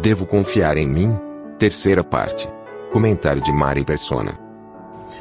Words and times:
Devo 0.00 0.26
confiar 0.26 0.76
em 0.76 0.86
mim? 0.86 1.18
Terceira 1.58 2.02
parte. 2.02 2.48
Comentário 2.92 3.42
de 3.42 3.52
Mari 3.52 3.84
Persona. 3.84 4.38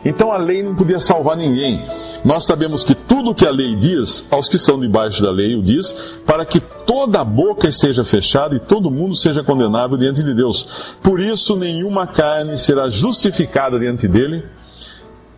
Então 0.03 0.31
a 0.31 0.37
lei 0.37 0.63
não 0.63 0.75
podia 0.75 0.99
salvar 0.99 1.37
ninguém. 1.37 1.85
Nós 2.25 2.45
sabemos 2.45 2.83
que 2.83 2.95
tudo 2.95 3.35
que 3.35 3.45
a 3.45 3.51
lei 3.51 3.75
diz, 3.75 4.25
aos 4.31 4.49
que 4.49 4.57
são 4.57 4.79
debaixo 4.79 5.21
da 5.21 5.31
lei 5.31 5.55
o 5.55 5.61
diz, 5.61 5.93
para 6.25 6.45
que 6.45 6.59
toda 6.59 7.21
a 7.21 7.23
boca 7.23 7.67
esteja 7.67 8.03
fechada 8.03 8.55
e 8.55 8.59
todo 8.59 8.91
mundo 8.91 9.15
seja 9.15 9.43
condenável 9.43 9.97
diante 9.97 10.23
de 10.23 10.33
Deus. 10.33 10.97
Por 11.01 11.19
isso, 11.19 11.55
nenhuma 11.55 12.07
carne 12.07 12.57
será 12.57 12.89
justificada 12.89 13.79
diante 13.79 14.07
dele 14.07 14.43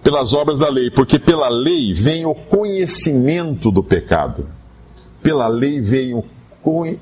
pelas 0.01 0.33
obras 0.33 0.59
da 0.59 0.69
lei, 0.69 0.89
porque 0.91 1.17
pela 1.17 1.49
lei 1.49 1.93
vem 1.93 2.25
o 2.25 2.35
conhecimento 2.35 3.71
do 3.71 3.83
pecado. 3.83 4.47
Pela 5.21 5.47
lei 5.47 5.81
vem 5.81 6.13
o 6.13 6.23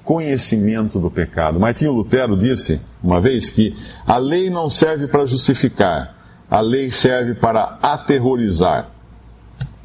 conhecimento 0.04 1.00
do 1.00 1.10
pecado. 1.10 1.60
Martinho 1.60 1.94
Lutero 1.94 2.38
disse 2.38 2.82
uma 3.02 3.22
vez 3.22 3.50
que 3.50 3.76
a 4.06 4.18
lei 4.18 4.50
não 4.50 4.70
serve 4.70 5.08
para 5.08 5.26
justificar, 5.26 6.16
a 6.50 6.60
lei 6.60 6.92
serve 6.92 7.34
para 7.36 7.78
aterrorizar. 7.82 8.90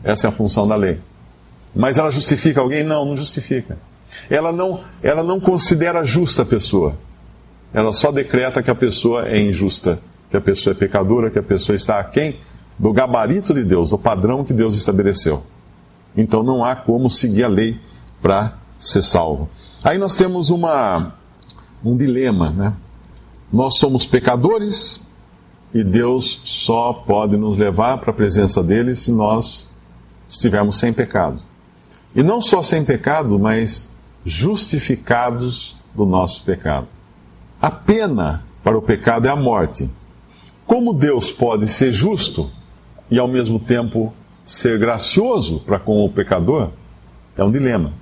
Essa 0.02 0.26
é 0.26 0.28
a 0.28 0.32
função 0.32 0.66
da 0.66 0.76
lei. 0.76 1.00
Mas 1.74 1.98
ela 1.98 2.10
justifica 2.10 2.60
alguém? 2.60 2.82
Não, 2.82 3.04
não 3.04 3.16
justifica. 3.16 3.78
Ela 4.28 4.52
não, 4.52 4.80
ela 5.02 5.22
não 5.22 5.38
considera 5.38 6.02
justa 6.02 6.42
a 6.42 6.46
pessoa. 6.46 6.96
Ela 7.72 7.92
só 7.92 8.10
decreta 8.10 8.62
que 8.62 8.70
a 8.70 8.74
pessoa 8.74 9.28
é 9.28 9.38
injusta, 9.38 10.00
que 10.30 10.36
a 10.36 10.40
pessoa 10.40 10.74
é 10.74 10.78
pecadora, 10.78 11.30
que 11.30 11.38
a 11.38 11.42
pessoa 11.42 11.76
está 11.76 11.98
aquém 11.98 12.36
do 12.78 12.92
gabarito 12.92 13.52
de 13.52 13.64
Deus, 13.64 13.90
do 13.90 13.98
padrão 13.98 14.44
que 14.44 14.52
Deus 14.52 14.76
estabeleceu. 14.76 15.42
Então 16.16 16.42
não 16.42 16.64
há 16.64 16.74
como 16.74 17.10
seguir 17.10 17.44
a 17.44 17.48
lei 17.48 17.78
para 18.20 18.57
ser 18.78 19.02
salvo. 19.02 19.48
Aí 19.82 19.98
nós 19.98 20.16
temos 20.16 20.50
uma, 20.50 21.14
um 21.84 21.96
dilema, 21.96 22.50
né? 22.50 22.72
Nós 23.52 23.78
somos 23.78 24.06
pecadores 24.06 25.00
e 25.72 25.82
Deus 25.82 26.40
só 26.44 26.92
pode 26.92 27.36
nos 27.36 27.56
levar 27.56 27.98
para 27.98 28.10
a 28.10 28.14
presença 28.14 28.62
dele 28.62 28.94
se 28.94 29.10
nós 29.10 29.66
estivermos 30.28 30.78
sem 30.78 30.92
pecado. 30.92 31.40
E 32.14 32.22
não 32.22 32.40
só 32.40 32.62
sem 32.62 32.84
pecado, 32.84 33.38
mas 33.38 33.90
justificados 34.24 35.76
do 35.94 36.04
nosso 36.04 36.44
pecado. 36.44 36.86
A 37.60 37.70
pena 37.70 38.44
para 38.62 38.76
o 38.76 38.82
pecado 38.82 39.26
é 39.26 39.30
a 39.30 39.36
morte. 39.36 39.90
Como 40.66 40.92
Deus 40.92 41.30
pode 41.30 41.68
ser 41.68 41.90
justo 41.90 42.50
e 43.10 43.18
ao 43.18 43.26
mesmo 43.26 43.58
tempo 43.58 44.12
ser 44.42 44.78
gracioso 44.78 45.60
para 45.60 45.78
com 45.78 46.04
o 46.04 46.10
pecador? 46.10 46.70
É 47.36 47.42
um 47.42 47.50
dilema. 47.50 47.92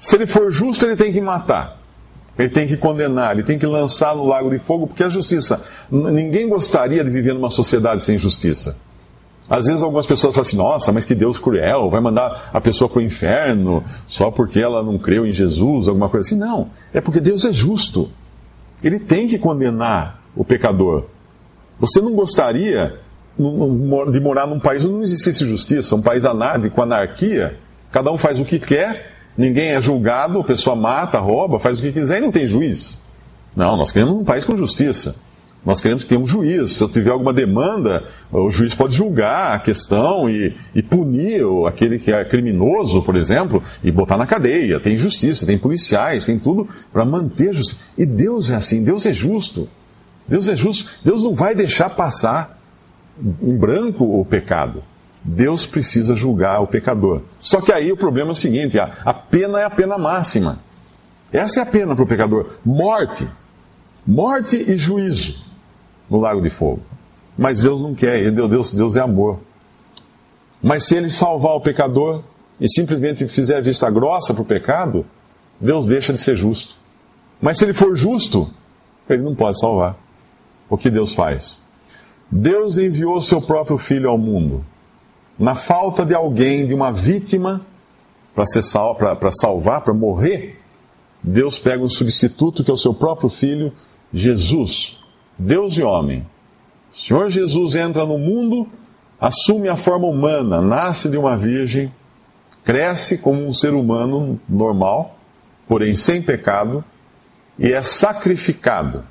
Se 0.00 0.16
ele 0.16 0.26
for 0.26 0.50
justo, 0.50 0.86
ele 0.86 0.96
tem 0.96 1.12
que 1.12 1.20
matar. 1.20 1.78
Ele 2.38 2.48
tem 2.48 2.66
que 2.66 2.76
condenar, 2.76 3.32
ele 3.32 3.42
tem 3.42 3.58
que 3.58 3.66
lançar 3.66 4.16
no 4.16 4.26
lago 4.26 4.48
de 4.48 4.58
fogo, 4.58 4.86
porque 4.86 5.02
é 5.02 5.10
justiça. 5.10 5.62
Ninguém 5.90 6.48
gostaria 6.48 7.04
de 7.04 7.10
viver 7.10 7.34
numa 7.34 7.50
sociedade 7.50 8.02
sem 8.02 8.16
justiça. 8.16 8.78
Às 9.48 9.66
vezes 9.66 9.82
algumas 9.82 10.06
pessoas 10.06 10.32
falam 10.32 10.46
assim, 10.46 10.56
nossa, 10.56 10.92
mas 10.92 11.04
que 11.04 11.14
Deus 11.14 11.36
cruel, 11.36 11.90
vai 11.90 12.00
mandar 12.00 12.50
a 12.52 12.60
pessoa 12.60 12.88
para 12.88 13.00
o 13.00 13.02
inferno 13.02 13.84
só 14.06 14.30
porque 14.30 14.58
ela 14.58 14.82
não 14.82 14.96
creu 14.96 15.26
em 15.26 15.32
Jesus, 15.32 15.88
alguma 15.88 16.08
coisa 16.08 16.26
assim. 16.26 16.38
Não, 16.38 16.70
é 16.94 17.00
porque 17.00 17.20
Deus 17.20 17.44
é 17.44 17.52
justo. 17.52 18.08
Ele 18.82 18.98
tem 18.98 19.28
que 19.28 19.38
condenar 19.38 20.22
o 20.34 20.44
pecador. 20.44 21.06
Você 21.78 22.00
não 22.00 22.12
gostaria 22.12 22.96
de 23.36 24.20
morar 24.20 24.46
num 24.46 24.60
país 24.60 24.84
onde 24.84 24.94
não 24.94 25.02
existisse 25.02 25.46
justiça, 25.46 25.96
um 25.96 26.02
país 26.02 26.22
com 26.72 26.82
anarquia, 26.82 27.58
cada 27.90 28.10
um 28.12 28.16
faz 28.16 28.38
o 28.38 28.44
que 28.44 28.58
quer, 28.58 29.09
ninguém 29.36 29.70
é 29.70 29.80
julgado, 29.80 30.40
a 30.40 30.44
pessoa 30.44 30.76
mata, 30.76 31.18
rouba, 31.18 31.58
faz 31.58 31.78
o 31.78 31.82
que 31.82 31.92
quiser 31.92 32.18
e 32.18 32.20
não 32.20 32.30
tem 32.30 32.46
juiz. 32.46 33.00
Não, 33.54 33.76
nós 33.76 33.92
queremos 33.92 34.14
um 34.14 34.24
país 34.24 34.44
com 34.44 34.56
justiça. 34.56 35.16
Nós 35.64 35.80
queremos 35.80 36.02
que 36.02 36.08
tenha 36.08 36.20
um 36.20 36.26
juiz. 36.26 36.72
Se 36.72 36.82
eu 36.82 36.88
tiver 36.88 37.10
alguma 37.10 37.32
demanda, 37.32 38.04
o 38.32 38.48
juiz 38.48 38.74
pode 38.74 38.94
julgar 38.96 39.54
a 39.54 39.58
questão 39.58 40.28
e, 40.28 40.54
e, 40.74 40.82
punir 40.82 41.42
aquele 41.66 41.98
que 41.98 42.10
é 42.10 42.24
criminoso, 42.24 43.02
por 43.02 43.14
exemplo, 43.14 43.62
e 43.84 43.90
botar 43.90 44.16
na 44.16 44.26
cadeia. 44.26 44.80
Tem 44.80 44.96
justiça, 44.96 45.44
tem 45.44 45.58
policiais, 45.58 46.24
tem 46.24 46.38
tudo 46.38 46.66
para 46.92 47.04
manter 47.04 47.52
justiça. 47.52 47.80
E 47.98 48.06
Deus 48.06 48.50
é 48.50 48.54
assim, 48.54 48.82
Deus 48.82 49.04
é 49.04 49.12
justo. 49.12 49.68
Deus 50.26 50.48
é 50.48 50.56
justo. 50.56 50.90
Deus 51.04 51.22
não 51.22 51.34
vai 51.34 51.54
deixar 51.54 51.90
passar 51.90 52.58
em 53.42 53.56
branco 53.56 54.04
o 54.04 54.24
pecado. 54.24 54.82
Deus 55.22 55.66
precisa 55.66 56.16
julgar 56.16 56.60
o 56.60 56.66
pecador. 56.66 57.22
Só 57.38 57.60
que 57.60 57.72
aí 57.72 57.92
o 57.92 57.96
problema 57.96 58.30
é 58.30 58.32
o 58.32 58.36
seguinte: 58.36 58.78
a, 58.78 59.12
pena 59.14 59.60
é 59.60 59.64
a 59.64 59.70
pena 59.70 59.98
máxima. 59.98 60.58
Essa 61.32 61.60
é 61.60 61.62
a 61.62 61.66
pena 61.66 61.94
para 61.94 62.04
o 62.04 62.06
pecador: 62.06 62.58
morte. 62.64 63.28
Morte 64.06 64.56
e 64.56 64.78
juízo 64.78 65.44
no 66.08 66.18
lago 66.18 66.40
de 66.40 66.48
fogo. 66.48 66.82
Mas 67.36 67.60
Deus 67.60 67.80
não 67.80 67.94
quer, 67.94 68.30
Deus, 68.30 68.72
Deus 68.72 68.96
é 68.96 69.00
amor. 69.00 69.40
Mas 70.62 70.84
se 70.84 70.96
ele 70.96 71.10
salvar 71.10 71.52
o 71.52 71.60
pecador 71.60 72.22
e 72.58 72.68
simplesmente 72.68 73.26
fizer 73.28 73.60
vista 73.60 73.90
grossa 73.90 74.34
para 74.34 74.42
o 74.42 74.46
pecado, 74.46 75.06
Deus 75.60 75.86
deixa 75.86 76.12
de 76.12 76.18
ser 76.18 76.36
justo. 76.36 76.74
Mas 77.40 77.58
se 77.58 77.64
ele 77.64 77.72
for 77.72 77.94
justo, 77.94 78.50
ele 79.08 79.22
não 79.22 79.34
pode 79.34 79.60
salvar. 79.60 79.96
O 80.68 80.76
que 80.76 80.90
Deus 80.90 81.12
faz? 81.12 81.60
Deus 82.30 82.78
enviou 82.78 83.20
seu 83.20 83.40
próprio 83.40 83.76
filho 83.76 84.08
ao 84.08 84.18
mundo 84.18 84.64
na 85.40 85.54
falta 85.54 86.04
de 86.04 86.14
alguém, 86.14 86.66
de 86.66 86.74
uma 86.74 86.92
vítima, 86.92 87.64
para 88.34 88.44
sal, 88.44 88.98
salvar, 89.32 89.80
para 89.80 89.94
morrer, 89.94 90.60
Deus 91.22 91.58
pega 91.58 91.82
um 91.82 91.88
substituto 91.88 92.62
que 92.62 92.70
é 92.70 92.74
o 92.74 92.76
seu 92.76 92.92
próprio 92.92 93.30
filho, 93.30 93.72
Jesus, 94.12 95.00
Deus 95.38 95.78
e 95.78 95.82
homem. 95.82 96.26
O 96.92 96.94
Senhor 96.94 97.30
Jesus 97.30 97.74
entra 97.74 98.04
no 98.04 98.18
mundo, 98.18 98.68
assume 99.18 99.70
a 99.70 99.76
forma 99.76 100.06
humana, 100.06 100.60
nasce 100.60 101.08
de 101.08 101.16
uma 101.16 101.38
virgem, 101.38 101.90
cresce 102.62 103.16
como 103.16 103.42
um 103.42 103.50
ser 103.50 103.72
humano 103.72 104.38
normal, 104.46 105.16
porém 105.66 105.94
sem 105.94 106.20
pecado, 106.20 106.84
e 107.58 107.72
é 107.72 107.80
sacrificado. 107.80 109.04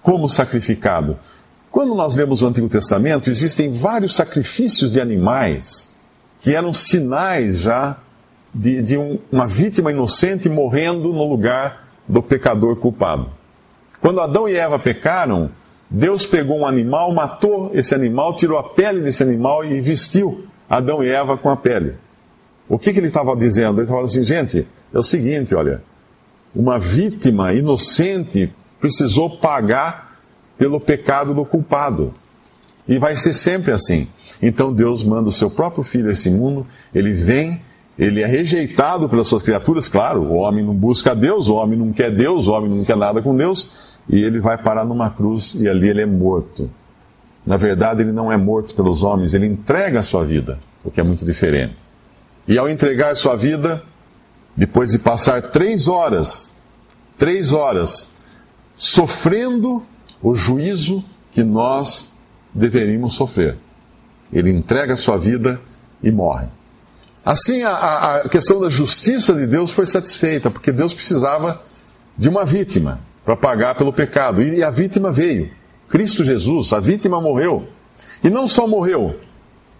Como 0.00 0.28
sacrificado? 0.28 1.18
Quando 1.76 1.94
nós 1.94 2.14
vemos 2.14 2.40
o 2.40 2.46
Antigo 2.46 2.70
Testamento, 2.70 3.28
existem 3.28 3.68
vários 3.68 4.14
sacrifícios 4.14 4.90
de 4.90 4.98
animais 4.98 5.94
que 6.40 6.54
eram 6.54 6.72
sinais 6.72 7.60
já 7.60 7.98
de, 8.54 8.80
de 8.80 8.96
um, 8.96 9.18
uma 9.30 9.46
vítima 9.46 9.90
inocente 9.90 10.48
morrendo 10.48 11.12
no 11.12 11.28
lugar 11.28 11.86
do 12.08 12.22
pecador 12.22 12.76
culpado. 12.76 13.30
Quando 14.00 14.22
Adão 14.22 14.48
e 14.48 14.56
Eva 14.56 14.78
pecaram, 14.78 15.50
Deus 15.90 16.24
pegou 16.24 16.60
um 16.60 16.66
animal, 16.66 17.12
matou 17.12 17.70
esse 17.74 17.94
animal, 17.94 18.34
tirou 18.34 18.56
a 18.56 18.62
pele 18.62 19.02
desse 19.02 19.22
animal 19.22 19.62
e 19.62 19.78
vestiu 19.78 20.46
Adão 20.70 21.04
e 21.04 21.10
Eva 21.10 21.36
com 21.36 21.50
a 21.50 21.58
pele. 21.58 21.96
O 22.70 22.78
que, 22.78 22.90
que 22.90 23.00
ele 23.00 23.08
estava 23.08 23.36
dizendo? 23.36 23.82
Ele 23.82 23.86
estava 23.86 24.02
assim, 24.02 24.22
gente, 24.22 24.66
é 24.94 24.98
o 24.98 25.02
seguinte, 25.02 25.54
olha, 25.54 25.82
uma 26.54 26.78
vítima 26.78 27.52
inocente 27.52 28.50
precisou 28.80 29.36
pagar 29.36 30.05
pelo 30.58 30.80
pecado 30.80 31.34
do 31.34 31.44
culpado. 31.44 32.14
E 32.88 32.98
vai 32.98 33.16
ser 33.16 33.34
sempre 33.34 33.72
assim. 33.72 34.08
Então 34.40 34.72
Deus 34.72 35.02
manda 35.02 35.28
o 35.28 35.32
seu 35.32 35.50
próprio 35.50 35.82
filho 35.82 36.08
a 36.08 36.12
esse 36.12 36.30
mundo, 36.30 36.66
ele 36.94 37.12
vem, 37.12 37.60
ele 37.98 38.22
é 38.22 38.26
rejeitado 38.26 39.08
pelas 39.08 39.26
suas 39.26 39.42
criaturas, 39.42 39.88
claro, 39.88 40.22
o 40.22 40.34
homem 40.34 40.64
não 40.64 40.74
busca 40.74 41.14
Deus, 41.14 41.48
o 41.48 41.54
homem 41.54 41.78
não 41.78 41.92
quer 41.92 42.10
Deus, 42.10 42.46
o 42.46 42.52
homem 42.52 42.70
não 42.70 42.84
quer 42.84 42.96
nada 42.96 43.22
com 43.22 43.34
Deus, 43.34 43.98
e 44.08 44.22
ele 44.22 44.38
vai 44.38 44.58
parar 44.58 44.84
numa 44.84 45.10
cruz 45.10 45.54
e 45.58 45.68
ali 45.68 45.88
ele 45.88 46.02
é 46.02 46.06
morto. 46.06 46.70
Na 47.46 47.56
verdade, 47.56 48.02
ele 48.02 48.12
não 48.12 48.30
é 48.30 48.36
morto 48.36 48.74
pelos 48.74 49.02
homens, 49.02 49.32
ele 49.32 49.46
entrega 49.46 50.00
a 50.00 50.02
sua 50.02 50.24
vida, 50.24 50.58
o 50.84 50.90
que 50.90 51.00
é 51.00 51.02
muito 51.02 51.24
diferente. 51.24 51.76
E 52.46 52.58
ao 52.58 52.68
entregar 52.68 53.10
a 53.10 53.14
sua 53.14 53.36
vida, 53.36 53.82
depois 54.54 54.90
de 54.90 54.98
passar 54.98 55.50
três 55.50 55.88
horas, 55.88 56.54
três 57.16 57.52
horas, 57.52 58.10
sofrendo 58.74 59.82
o 60.22 60.34
juízo 60.34 61.04
que 61.30 61.42
nós 61.42 62.12
deveríamos 62.52 63.14
sofrer. 63.14 63.56
Ele 64.32 64.50
entrega 64.50 64.94
a 64.94 64.96
sua 64.96 65.16
vida 65.16 65.60
e 66.02 66.10
morre. 66.10 66.48
Assim, 67.24 67.62
a, 67.62 68.16
a 68.16 68.28
questão 68.28 68.60
da 68.60 68.70
justiça 68.70 69.34
de 69.34 69.46
Deus 69.46 69.72
foi 69.72 69.86
satisfeita, 69.86 70.50
porque 70.50 70.70
Deus 70.72 70.94
precisava 70.94 71.60
de 72.16 72.28
uma 72.28 72.44
vítima 72.44 73.00
para 73.24 73.36
pagar 73.36 73.74
pelo 73.74 73.92
pecado. 73.92 74.42
E 74.42 74.62
a 74.62 74.70
vítima 74.70 75.10
veio. 75.10 75.50
Cristo 75.88 76.24
Jesus, 76.24 76.72
a 76.72 76.80
vítima 76.80 77.20
morreu. 77.20 77.68
E 78.22 78.30
não 78.30 78.48
só 78.48 78.66
morreu, 78.66 79.18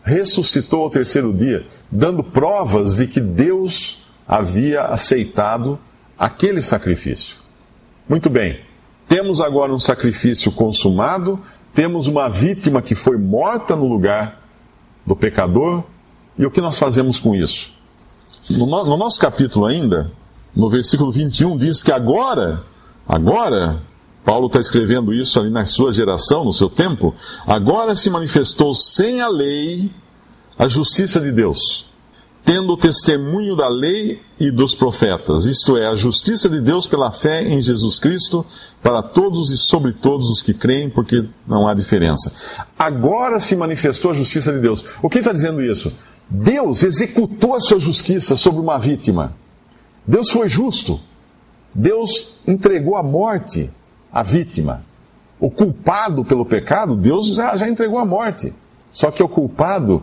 ressuscitou 0.02 0.84
ao 0.84 0.90
terceiro 0.90 1.32
dia, 1.32 1.66
dando 1.90 2.22
provas 2.22 2.96
de 2.96 3.06
que 3.06 3.20
Deus 3.20 4.04
havia 4.26 4.82
aceitado 4.82 5.78
aquele 6.18 6.62
sacrifício. 6.62 7.36
Muito 8.08 8.30
bem, 8.30 8.60
temos 9.08 9.40
agora 9.40 9.72
um 9.72 9.78
sacrifício 9.78 10.50
consumado, 10.50 11.38
temos 11.72 12.06
uma 12.06 12.28
vítima 12.28 12.82
que 12.82 12.94
foi 12.94 13.16
morta 13.16 13.76
no 13.76 13.86
lugar 13.86 14.42
do 15.06 15.14
pecador, 15.14 15.84
e 16.38 16.44
o 16.44 16.50
que 16.50 16.60
nós 16.60 16.78
fazemos 16.78 17.18
com 17.18 17.34
isso? 17.34 17.70
No, 18.50 18.66
no 18.66 18.96
nosso 18.96 19.18
capítulo 19.18 19.64
ainda, 19.64 20.10
no 20.54 20.68
versículo 20.68 21.12
21, 21.12 21.56
diz 21.56 21.82
que 21.82 21.92
agora, 21.92 22.62
agora, 23.08 23.80
Paulo 24.24 24.48
está 24.48 24.58
escrevendo 24.58 25.14
isso 25.14 25.38
ali 25.38 25.50
na 25.50 25.64
sua 25.64 25.92
geração, 25.92 26.44
no 26.44 26.52
seu 26.52 26.68
tempo, 26.68 27.14
agora 27.46 27.94
se 27.94 28.10
manifestou 28.10 28.74
sem 28.74 29.20
a 29.20 29.28
lei 29.28 29.90
a 30.58 30.66
justiça 30.66 31.20
de 31.20 31.30
Deus 31.30 31.86
tendo 32.46 32.72
o 32.72 32.76
testemunho 32.76 33.56
da 33.56 33.68
lei 33.68 34.22
e 34.38 34.52
dos 34.52 34.72
profetas, 34.72 35.46
isto 35.46 35.76
é, 35.76 35.88
a 35.88 35.96
justiça 35.96 36.48
de 36.48 36.60
Deus 36.60 36.86
pela 36.86 37.10
fé 37.10 37.42
em 37.42 37.60
Jesus 37.60 37.98
Cristo, 37.98 38.46
para 38.82 39.02
todos 39.02 39.50
e 39.50 39.56
sobre 39.56 39.92
todos 39.92 40.28
os 40.28 40.42
que 40.42 40.54
creem, 40.54 40.88
porque 40.88 41.28
não 41.46 41.66
há 41.66 41.74
diferença. 41.74 42.32
Agora 42.78 43.40
se 43.40 43.56
manifestou 43.56 44.10
a 44.10 44.14
justiça 44.14 44.52
de 44.52 44.60
Deus. 44.60 44.84
O 45.02 45.08
que 45.08 45.18
está 45.18 45.32
dizendo 45.32 45.62
isso? 45.62 45.92
Deus 46.28 46.82
executou 46.82 47.54
a 47.54 47.60
sua 47.60 47.78
justiça 47.78 48.36
sobre 48.36 48.60
uma 48.60 48.78
vítima. 48.78 49.34
Deus 50.06 50.30
foi 50.30 50.48
justo. 50.48 51.00
Deus 51.74 52.38
entregou 52.46 52.96
a 52.96 53.02
morte 53.02 53.70
à 54.12 54.22
vítima. 54.22 54.84
O 55.38 55.50
culpado 55.50 56.24
pelo 56.24 56.46
pecado, 56.46 56.96
Deus 56.96 57.34
já, 57.34 57.56
já 57.56 57.68
entregou 57.68 57.98
a 57.98 58.04
morte. 58.04 58.54
Só 58.90 59.10
que 59.10 59.22
o 59.22 59.28
culpado 59.28 60.02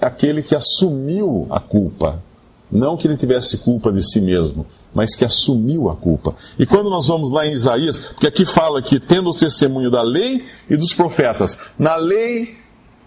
aquele 0.00 0.42
que 0.42 0.54
assumiu 0.54 1.46
a 1.50 1.60
culpa. 1.60 2.22
Não 2.70 2.96
que 2.96 3.06
ele 3.06 3.16
tivesse 3.16 3.58
culpa 3.58 3.92
de 3.92 4.02
si 4.02 4.20
mesmo, 4.20 4.66
mas 4.94 5.16
que 5.16 5.24
assumiu 5.24 5.88
a 5.88 5.96
culpa. 5.96 6.34
E 6.58 6.64
quando 6.64 6.88
nós 6.88 7.08
vamos 7.08 7.30
lá 7.30 7.46
em 7.46 7.52
Isaías, 7.52 7.98
porque 7.98 8.26
aqui 8.26 8.46
fala 8.46 8.80
que 8.80 9.00
tendo 9.00 9.30
o 9.30 9.34
testemunho 9.34 9.90
da 9.90 10.02
lei 10.02 10.44
e 10.68 10.76
dos 10.76 10.94
profetas, 10.94 11.58
na 11.78 11.96
lei 11.96 12.58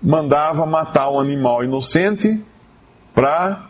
mandava 0.02 0.66
matar 0.66 1.10
um 1.10 1.20
animal 1.20 1.64
inocente 1.64 2.44
para 3.16 3.70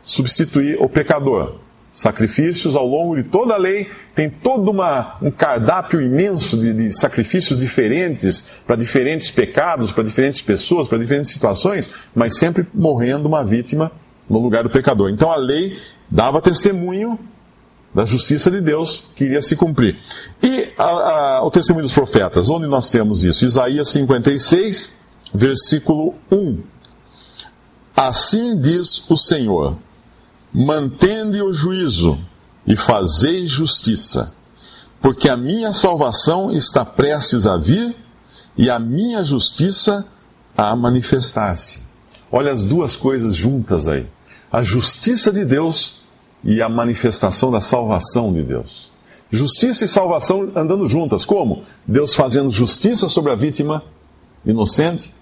substituir 0.00 0.80
o 0.80 0.88
pecador 0.88 1.66
sacrifícios 1.96 2.76
ao 2.76 2.86
longo 2.86 3.16
de 3.16 3.22
toda 3.22 3.54
a 3.54 3.56
lei, 3.56 3.88
tem 4.14 4.28
todo 4.28 4.70
uma, 4.70 5.16
um 5.22 5.30
cardápio 5.30 6.02
imenso 6.02 6.58
de, 6.58 6.74
de 6.74 6.92
sacrifícios 6.92 7.58
diferentes 7.58 8.44
para 8.66 8.76
diferentes 8.76 9.30
pecados, 9.30 9.90
para 9.90 10.04
diferentes 10.04 10.42
pessoas, 10.42 10.86
para 10.86 10.98
diferentes 10.98 11.32
situações, 11.32 11.90
mas 12.14 12.36
sempre 12.36 12.66
morrendo 12.74 13.26
uma 13.26 13.42
vítima 13.42 13.90
no 14.28 14.38
lugar 14.38 14.64
do 14.64 14.70
pecador. 14.70 15.10
Então 15.10 15.30
a 15.30 15.36
lei 15.36 15.78
dava 16.10 16.40
testemunho 16.40 17.18
da 17.94 18.04
justiça 18.04 18.50
de 18.50 18.60
Deus 18.60 19.06
que 19.14 19.24
iria 19.24 19.40
se 19.40 19.56
cumprir. 19.56 19.98
E 20.42 20.72
a, 20.76 20.84
a, 20.84 21.44
o 21.44 21.50
testemunho 21.50 21.84
dos 21.84 21.94
profetas, 21.94 22.50
onde 22.50 22.66
nós 22.66 22.90
temos 22.90 23.24
isso? 23.24 23.44
Isaías 23.44 23.88
56, 23.88 24.92
versículo 25.32 26.14
1. 26.30 26.62
Assim 27.96 28.60
diz 28.60 29.08
o 29.08 29.16
Senhor 29.16 29.78
mantende 30.52 31.42
o 31.42 31.52
juízo 31.52 32.18
e 32.66 32.76
fazei 32.76 33.46
justiça, 33.46 34.32
porque 35.02 35.28
a 35.28 35.36
minha 35.36 35.72
salvação 35.74 36.50
está 36.50 36.82
prestes 36.82 37.46
a 37.46 37.58
vir 37.58 37.94
e 38.56 38.70
a 38.70 38.78
minha 38.78 39.22
justiça 39.22 40.06
a 40.56 40.74
manifestar-se. 40.74 41.84
Olha 42.32 42.50
as 42.50 42.64
duas 42.64 42.96
coisas 42.96 43.34
juntas 43.34 43.86
aí: 43.86 44.06
a 44.50 44.62
justiça 44.62 45.32
de 45.32 45.44
Deus 45.44 46.00
e 46.44 46.62
a 46.62 46.68
manifestação 46.68 47.50
da 47.50 47.60
salvação 47.60 48.32
de 48.32 48.42
Deus. 48.42 48.90
Justiça 49.30 49.84
e 49.84 49.88
salvação 49.88 50.52
andando 50.54 50.86
juntas. 50.86 51.24
Como? 51.24 51.64
Deus 51.86 52.14
fazendo 52.14 52.50
justiça 52.50 53.08
sobre 53.08 53.32
a 53.32 53.34
vítima 53.34 53.82
inocente 54.44 55.14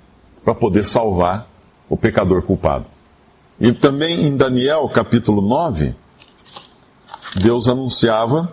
para 0.45 0.55
poder 0.55 0.85
salvar 0.85 1.49
o 1.89 1.97
pecador 1.97 2.43
culpado. 2.43 2.89
E 3.59 3.73
também 3.73 4.27
em 4.27 4.37
Daniel 4.37 4.89
capítulo 4.89 5.41
9, 5.41 5.95
Deus 7.37 7.69
anunciava 7.69 8.53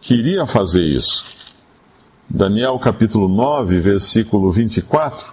que 0.00 0.14
iria 0.14 0.46
fazer 0.46 0.82
isso. 0.82 1.24
Daniel 2.28 2.78
capítulo 2.78 3.28
9, 3.28 3.80
versículo 3.80 4.52
24. 4.52 5.32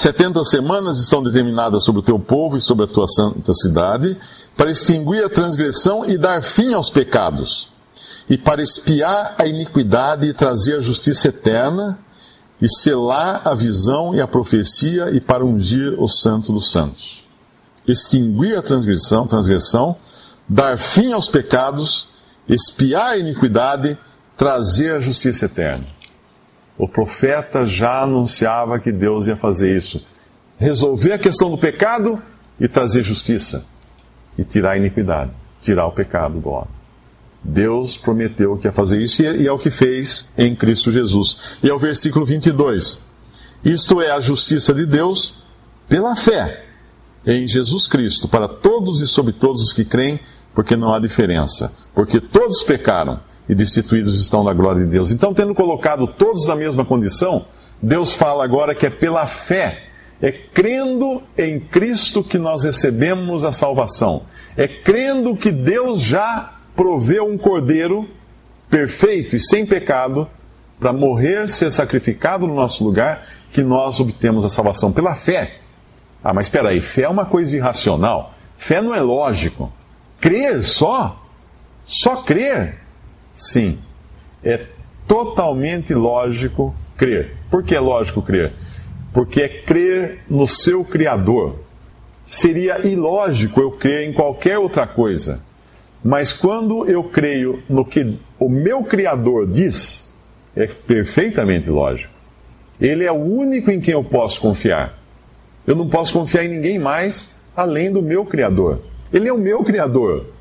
70 0.00 0.44
semanas 0.44 1.00
estão 1.00 1.22
determinadas 1.22 1.84
sobre 1.84 2.00
o 2.00 2.04
teu 2.04 2.18
povo 2.18 2.56
e 2.56 2.60
sobre 2.60 2.84
a 2.84 2.88
tua 2.88 3.06
santa 3.06 3.52
cidade, 3.54 4.16
para 4.56 4.70
extinguir 4.70 5.24
a 5.24 5.28
transgressão 5.28 6.04
e 6.04 6.16
dar 6.16 6.42
fim 6.42 6.74
aos 6.74 6.90
pecados, 6.90 7.68
e 8.28 8.36
para 8.36 8.62
espiar 8.62 9.36
a 9.38 9.46
iniquidade 9.46 10.26
e 10.26 10.34
trazer 10.34 10.76
a 10.76 10.80
justiça 10.80 11.28
eterna, 11.28 11.98
e 12.60 12.68
selar 12.68 13.42
a 13.46 13.54
visão 13.54 14.14
e 14.14 14.20
a 14.20 14.26
profecia, 14.26 15.10
e 15.10 15.20
para 15.20 15.44
ungir 15.44 15.94
o 16.00 16.08
santo 16.08 16.52
dos 16.52 16.70
santos 16.70 17.26
extinguir 17.86 18.56
a 18.56 18.62
transgressão, 18.62 19.26
transgressão, 19.26 19.96
dar 20.48 20.78
fim 20.78 21.12
aos 21.12 21.28
pecados, 21.28 22.08
espiar 22.48 23.12
a 23.12 23.18
iniquidade, 23.18 23.96
trazer 24.36 24.94
a 24.94 24.98
justiça 24.98 25.46
eterna. 25.46 25.84
O 26.78 26.86
profeta 26.86 27.64
já 27.64 28.02
anunciava 28.02 28.78
que 28.78 28.92
Deus 28.92 29.26
ia 29.26 29.36
fazer 29.36 29.76
isso. 29.76 30.04
Resolver 30.58 31.12
a 31.12 31.18
questão 31.18 31.50
do 31.50 31.58
pecado 31.58 32.20
e 32.60 32.68
trazer 32.68 33.02
justiça. 33.02 33.64
E 34.36 34.44
tirar 34.44 34.72
a 34.72 34.76
iniquidade, 34.76 35.30
tirar 35.62 35.86
o 35.86 35.92
pecado 35.92 36.38
do 36.38 36.50
homem. 36.50 36.76
Deus 37.42 37.96
prometeu 37.96 38.56
que 38.56 38.66
ia 38.66 38.72
fazer 38.72 39.00
isso 39.00 39.22
e 39.22 39.46
é 39.46 39.52
o 39.52 39.58
que 39.58 39.70
fez 39.70 40.28
em 40.36 40.54
Cristo 40.54 40.90
Jesus. 40.90 41.58
E 41.62 41.70
é 41.70 41.74
o 41.74 41.78
versículo 41.78 42.24
22. 42.24 43.00
Isto 43.64 44.00
é 44.00 44.10
a 44.10 44.20
justiça 44.20 44.74
de 44.74 44.84
Deus 44.84 45.42
pela 45.88 46.14
fé 46.16 46.64
em 47.26 47.46
Jesus 47.46 47.86
Cristo 47.86 48.28
para 48.28 48.46
todos 48.46 49.00
e 49.00 49.06
sobre 49.06 49.32
todos 49.32 49.62
os 49.62 49.72
que 49.72 49.84
creem, 49.84 50.20
porque 50.54 50.76
não 50.76 50.92
há 50.92 50.98
diferença. 50.98 51.72
Porque 51.94 52.20
todos 52.20 52.62
pecaram 52.62 53.20
e 53.48 53.54
destituídos 53.54 54.20
estão 54.20 54.44
da 54.44 54.52
glória 54.52 54.84
de 54.84 54.90
Deus. 54.90 55.10
Então, 55.10 55.32
tendo 55.32 55.54
colocado 55.54 56.06
todos 56.06 56.46
na 56.46 56.56
mesma 56.56 56.84
condição, 56.84 57.46
Deus 57.80 58.14
fala 58.14 58.44
agora 58.44 58.74
que 58.74 58.86
é 58.86 58.90
pela 58.90 59.26
fé, 59.26 59.82
é 60.20 60.32
crendo 60.32 61.22
em 61.36 61.60
Cristo 61.60 62.24
que 62.24 62.38
nós 62.38 62.64
recebemos 62.64 63.44
a 63.44 63.52
salvação. 63.52 64.22
É 64.56 64.66
crendo 64.66 65.36
que 65.36 65.52
Deus 65.52 66.00
já 66.00 66.54
proveu 66.74 67.26
um 67.26 67.36
cordeiro 67.36 68.08
perfeito 68.70 69.36
e 69.36 69.40
sem 69.40 69.64
pecado 69.64 70.28
para 70.80 70.92
morrer, 70.92 71.48
ser 71.48 71.70
sacrificado 71.70 72.46
no 72.46 72.54
nosso 72.54 72.84
lugar, 72.84 73.22
que 73.50 73.62
nós 73.62 73.98
obtemos 74.00 74.44
a 74.44 74.48
salvação 74.48 74.92
pela 74.92 75.14
fé. 75.14 75.60
Ah, 76.22 76.34
mas 76.34 76.46
espera 76.46 76.70
aí, 76.70 76.80
fé 76.80 77.02
é 77.02 77.08
uma 77.08 77.24
coisa 77.24 77.56
irracional. 77.56 78.34
Fé 78.56 78.82
não 78.82 78.94
é 78.94 79.00
lógico. 79.00 79.72
Crer 80.20 80.62
só? 80.62 81.22
Só 81.84 82.16
crer? 82.16 82.85
Sim. 83.36 83.78
É 84.42 84.64
totalmente 85.06 85.94
lógico 85.94 86.74
crer. 86.96 87.36
Por 87.50 87.62
que 87.62 87.74
é 87.74 87.80
lógico 87.80 88.22
crer? 88.22 88.52
Porque 89.12 89.42
é 89.42 89.48
crer 89.48 90.20
no 90.28 90.48
seu 90.48 90.84
Criador. 90.84 91.60
Seria 92.24 92.84
ilógico 92.84 93.60
eu 93.60 93.70
crer 93.70 94.08
em 94.08 94.12
qualquer 94.12 94.58
outra 94.58 94.86
coisa. 94.86 95.40
Mas 96.02 96.32
quando 96.32 96.88
eu 96.88 97.04
creio 97.04 97.62
no 97.68 97.84
que 97.84 98.18
o 98.38 98.48
meu 98.48 98.82
Criador 98.82 99.46
diz, 99.46 100.12
é 100.54 100.66
perfeitamente 100.66 101.70
lógico. 101.70 102.12
Ele 102.80 103.04
é 103.04 103.12
o 103.12 103.16
único 103.16 103.70
em 103.70 103.80
quem 103.80 103.94
eu 103.94 104.04
posso 104.04 104.40
confiar. 104.40 104.98
Eu 105.66 105.74
não 105.74 105.88
posso 105.88 106.12
confiar 106.12 106.44
em 106.44 106.48
ninguém 106.48 106.78
mais 106.78 107.38
além 107.54 107.92
do 107.92 108.02
meu 108.02 108.24
Criador. 108.24 108.80
Ele 109.12 109.28
é 109.28 109.32
o 109.32 109.38
meu 109.38 109.62
Criador. 109.62 110.35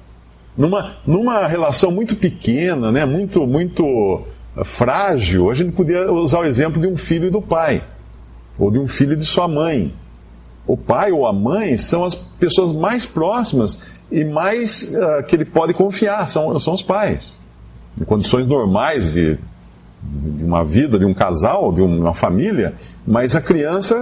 Numa, 0.58 0.94
numa 1.06 1.48
relação 1.48 1.92
muito 1.92 2.16
pequena, 2.16 2.92
né, 2.92 3.06
muito, 3.06 3.46
muito 3.46 4.24
eh, 4.56 4.64
frágil, 4.64 5.52
a 5.52 5.54
gente 5.54 5.74
podia 5.74 6.10
usar 6.12 6.40
o 6.40 6.46
exemplo 6.46 6.82
de 6.82 6.88
um 6.88 6.96
filho 6.96 7.30
do 7.30 7.42
pai, 7.42 7.84
ou 8.58 8.72
de 8.72 8.80
um 8.80 8.88
filho 8.88 9.16
de 9.18 9.26
sua 9.26 9.48
mãe. 9.48 9.94
O 10.66 10.78
pai 10.78 11.12
ou 11.12 11.28
a 11.28 11.34
mãe 11.34 11.78
são 11.78 12.06
as 12.06 12.16
pessoas 12.16 12.72
mais 12.72 13.06
próximas 13.06 13.82
e 14.12 14.24
mais 14.24 14.94
uh, 14.94 15.24
que 15.28 15.36
ele 15.36 15.46
pode 15.46 15.74
confiar, 15.74 16.28
são, 16.28 16.58
são 16.60 16.74
os 16.74 16.82
pais. 16.82 17.38
Em 18.00 18.04
condições 18.04 18.48
normais 18.48 19.12
de, 19.12 19.38
de 20.02 20.44
uma 20.44 20.64
vida, 20.64 20.98
de 20.98 21.06
um 21.06 21.14
casal, 21.14 21.72
de 21.72 21.82
uma 21.82 22.14
família, 22.14 22.74
mas 23.06 23.36
a 23.36 23.42
criança, 23.42 23.96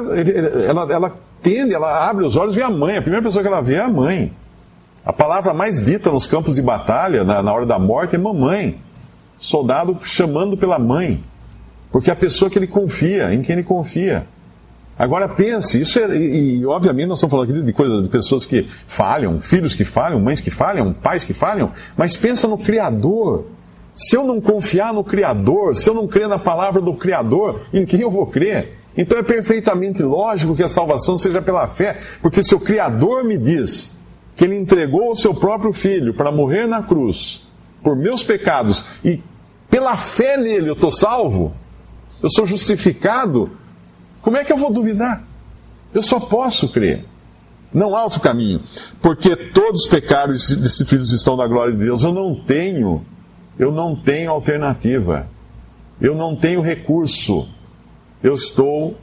ela, 0.68 0.92
ela 0.92 1.18
entende, 1.40 1.74
ela 1.74 2.10
abre 2.10 2.26
os 2.26 2.36
olhos 2.36 2.54
e 2.54 2.60
vê 2.60 2.64
a 2.64 2.70
mãe. 2.70 2.98
A 2.98 3.02
primeira 3.02 3.24
pessoa 3.24 3.42
que 3.42 3.48
ela 3.48 3.62
vê 3.62 3.76
é 3.76 3.82
a 3.82 3.90
mãe. 3.90 4.32
A 5.06 5.12
palavra 5.12 5.54
mais 5.54 5.84
dita 5.84 6.10
nos 6.12 6.26
campos 6.26 6.56
de 6.56 6.62
batalha, 6.62 7.24
na, 7.24 7.44
na 7.44 7.54
hora 7.54 7.66
da 7.66 7.78
morte, 7.78 8.16
é 8.16 8.20
mamãe. 8.20 8.80
Soldado 9.38 9.98
chamando 10.04 10.56
pela 10.56 10.80
mãe. 10.80 11.22
Porque 11.92 12.10
é 12.10 12.14
a 12.14 12.16
pessoa 12.16 12.50
que 12.50 12.58
ele 12.58 12.68
confia, 12.68 13.34
em 13.34 13.42
quem 13.42 13.54
ele 13.54 13.64
confia. 13.64 14.26
Agora 14.98 15.28
pense, 15.28 15.82
isso 15.82 16.00
é, 16.00 16.16
e, 16.16 16.60
e, 16.60 16.66
obviamente 16.66 17.08
nós 17.08 17.18
estamos 17.18 17.32
falando 17.32 17.50
aqui 17.50 17.62
de 17.62 17.74
coisas 17.74 18.04
de 18.04 18.10
pessoas 18.10 18.46
que 18.46 18.64
falham, 18.86 19.40
filhos 19.40 19.76
que 19.76 19.84
falham, 19.84 20.20
mães 20.20 20.40
que 20.40 20.52
falham, 20.52 20.94
pais 20.94 21.26
que 21.26 21.34
falham, 21.34 21.72
mas 21.98 22.16
pensa 22.16 22.48
no 22.48 22.60
Criador. 22.60 23.48
Se 23.96 24.16
eu 24.16 24.24
não 24.24 24.40
confiar 24.40 24.94
no 24.94 25.04
Criador, 25.04 25.76
se 25.76 25.90
eu 25.90 25.94
não 25.94 26.08
crer 26.08 26.28
na 26.28 26.40
palavra 26.40 26.80
do 26.80 26.94
Criador, 26.94 27.62
em 27.74 27.86
quem 27.86 28.02
eu 28.02 28.10
vou 28.10 28.28
crer? 28.28 28.78
Então 28.96 29.18
é 29.18 29.24
perfeitamente 29.24 30.02
lógico 30.04 30.56
que 30.56 30.64
a 30.64 30.70
salvação 30.70 31.18
seja 31.18 31.42
pela 31.42 31.68
fé, 31.68 32.00
porque 32.22 32.44
se 32.44 32.54
o 32.54 32.60
Criador 32.60 33.24
me 33.24 33.38
diz 33.38 33.94
que 34.36 34.44
ele 34.44 34.58
entregou 34.58 35.10
o 35.10 35.16
seu 35.16 35.34
próprio 35.34 35.74
filho 35.74 36.14
para 36.14 36.32
morrer 36.32 36.68
na 36.68 36.82
cruz 36.84 37.46
por 37.84 37.96
meus 37.96 38.24
pecados 38.24 38.84
e 39.04 39.22
pela 39.70 39.98
fé 39.98 40.38
nele 40.38 40.70
eu 40.70 40.74
estou 40.74 40.92
salvo, 40.92 41.54
eu 42.22 42.30
sou 42.30 42.46
justificado, 42.46 43.52
como 44.22 44.38
é 44.38 44.44
que 44.44 44.54
eu 44.54 44.58
vou 44.58 44.72
duvidar? 44.72 45.24
Eu 45.94 46.02
só 46.02 46.20
posso 46.20 46.70
crer. 46.70 47.06
Não 47.74 47.96
há 47.96 48.04
outro 48.04 48.22
caminho. 48.22 48.62
Porque 49.02 49.36
todos 49.36 49.84
os 49.84 49.90
pecados 49.90 50.50
e 50.50 50.56
destituídos 50.56 51.12
estão 51.12 51.36
da 51.36 51.48
glória 51.48 51.74
de 51.74 51.80
Deus. 51.80 52.04
Eu 52.04 52.14
não 52.14 52.36
tenho, 52.36 53.04
eu 53.58 53.72
não 53.72 53.96
tenho 53.96 54.32
alternativa. 54.32 55.28
Eu 56.00 56.16
não 56.16 56.36
tenho 56.36 56.62
recurso. 56.62 57.48
Eu 58.22 58.34
estou 58.34 58.96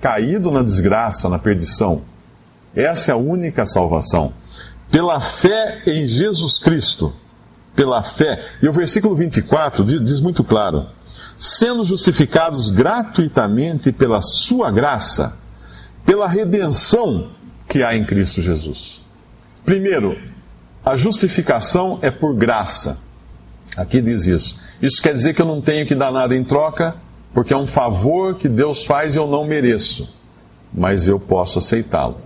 caído 0.00 0.50
na 0.50 0.62
desgraça, 0.62 1.28
na 1.28 1.38
perdição. 1.38 2.02
Essa 2.76 3.10
é 3.10 3.14
a 3.14 3.16
única 3.16 3.64
salvação. 3.64 4.34
Pela 4.90 5.18
fé 5.18 5.82
em 5.86 6.06
Jesus 6.06 6.58
Cristo. 6.58 7.12
Pela 7.74 8.02
fé. 8.02 8.44
E 8.62 8.68
o 8.68 8.72
versículo 8.72 9.16
24 9.16 9.84
diz 9.84 10.20
muito 10.20 10.44
claro: 10.44 10.86
sendo 11.36 11.84
justificados 11.84 12.70
gratuitamente 12.70 13.92
pela 13.92 14.20
Sua 14.20 14.70
graça, 14.70 15.36
pela 16.04 16.28
redenção 16.28 17.30
que 17.68 17.82
há 17.82 17.96
em 17.96 18.04
Cristo 18.04 18.40
Jesus. 18.40 19.02
Primeiro, 19.64 20.16
a 20.84 20.96
justificação 20.96 21.98
é 22.02 22.10
por 22.10 22.34
graça. 22.34 22.98
Aqui 23.76 24.00
diz 24.00 24.26
isso. 24.26 24.56
Isso 24.80 25.02
quer 25.02 25.14
dizer 25.14 25.34
que 25.34 25.42
eu 25.42 25.46
não 25.46 25.60
tenho 25.60 25.84
que 25.84 25.94
dar 25.94 26.12
nada 26.12 26.34
em 26.34 26.44
troca, 26.44 26.94
porque 27.34 27.52
é 27.52 27.56
um 27.56 27.66
favor 27.66 28.36
que 28.36 28.48
Deus 28.48 28.84
faz 28.84 29.14
e 29.14 29.18
eu 29.18 29.26
não 29.26 29.44
mereço, 29.44 30.08
mas 30.72 31.08
eu 31.08 31.18
posso 31.18 31.58
aceitá-lo. 31.58 32.25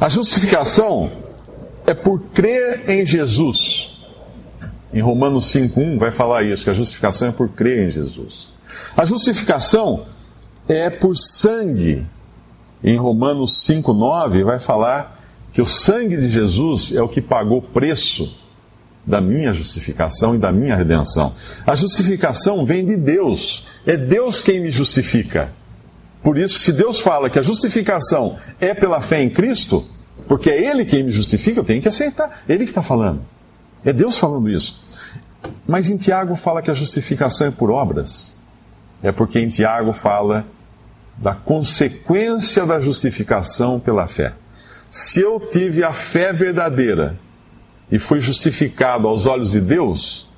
A 0.00 0.08
justificação 0.08 1.10
é 1.86 1.94
por 1.94 2.20
crer 2.34 2.90
em 2.90 3.04
Jesus. 3.04 3.98
Em 4.92 5.00
Romanos 5.00 5.46
5,1 5.52 5.98
vai 5.98 6.10
falar 6.10 6.42
isso, 6.42 6.64
que 6.64 6.70
a 6.70 6.74
justificação 6.74 7.28
é 7.28 7.32
por 7.32 7.48
crer 7.48 7.86
em 7.86 7.90
Jesus. 7.90 8.48
A 8.96 9.04
justificação 9.04 10.06
é 10.68 10.90
por 10.90 11.16
sangue. 11.16 12.06
Em 12.84 12.96
Romanos 12.96 13.66
5,9 13.66 14.44
vai 14.44 14.58
falar 14.58 15.18
que 15.52 15.62
o 15.62 15.66
sangue 15.66 16.16
de 16.16 16.28
Jesus 16.28 16.92
é 16.94 17.00
o 17.00 17.08
que 17.08 17.22
pagou 17.22 17.58
o 17.58 17.62
preço 17.62 18.36
da 19.06 19.20
minha 19.20 19.52
justificação 19.52 20.34
e 20.34 20.38
da 20.38 20.52
minha 20.52 20.76
redenção. 20.76 21.32
A 21.66 21.74
justificação 21.74 22.66
vem 22.66 22.84
de 22.84 22.96
Deus. 22.96 23.64
É 23.86 23.96
Deus 23.96 24.42
quem 24.42 24.60
me 24.60 24.70
justifica. 24.70 25.52
Por 26.26 26.38
isso, 26.38 26.58
se 26.58 26.72
Deus 26.72 26.98
fala 26.98 27.30
que 27.30 27.38
a 27.38 27.42
justificação 27.42 28.36
é 28.58 28.74
pela 28.74 29.00
fé 29.00 29.22
em 29.22 29.30
Cristo, 29.30 29.86
porque 30.26 30.50
é 30.50 30.60
Ele 30.60 30.84
quem 30.84 31.04
me 31.04 31.12
justifica, 31.12 31.60
eu 31.60 31.64
tenho 31.64 31.80
que 31.80 31.86
aceitar. 31.86 32.42
Ele 32.48 32.64
que 32.64 32.72
está 32.72 32.82
falando. 32.82 33.22
É 33.84 33.92
Deus 33.92 34.18
falando 34.18 34.50
isso. 34.50 34.82
Mas 35.68 35.88
em 35.88 35.96
Tiago 35.96 36.34
fala 36.34 36.60
que 36.60 36.68
a 36.68 36.74
justificação 36.74 37.46
é 37.46 37.52
por 37.52 37.70
obras. 37.70 38.36
É 39.04 39.12
porque 39.12 39.38
em 39.38 39.46
Tiago 39.46 39.92
fala 39.92 40.44
da 41.16 41.32
consequência 41.32 42.66
da 42.66 42.80
justificação 42.80 43.78
pela 43.78 44.08
fé. 44.08 44.32
Se 44.90 45.20
eu 45.20 45.38
tive 45.38 45.84
a 45.84 45.92
fé 45.92 46.32
verdadeira 46.32 47.16
e 47.88 48.00
fui 48.00 48.18
justificado 48.18 49.06
aos 49.06 49.26
olhos 49.26 49.52
de 49.52 49.60
Deus, 49.60 50.28